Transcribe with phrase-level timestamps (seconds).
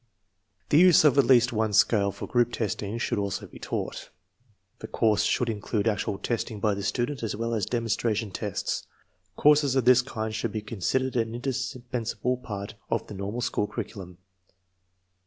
[0.69, 4.09] The use of at least one scale for group test ing should als6 be taught.
[4.79, 8.87] The course should include actual testing by the student as well as demonstration tests.
[9.35, 14.17] Courses of this kind should be considered an indispensable part of the normal school curriculum.